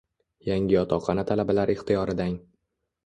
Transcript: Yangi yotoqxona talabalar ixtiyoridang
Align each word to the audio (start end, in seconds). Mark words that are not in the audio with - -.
Yangi 0.47 0.77
yotoqxona 0.77 1.27
talabalar 1.33 1.73
ixtiyoridang 1.77 2.35